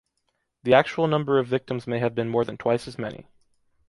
The 0.63 0.73
actual 0.73 1.05
number 1.05 1.37
of 1.37 1.45
victims 1.45 1.85
may 1.85 1.99
have 1.99 2.15
been 2.15 2.27
more 2.27 2.43
than 2.43 2.57
twice 2.57 2.87
as 2.87 2.97
many. 2.97 3.27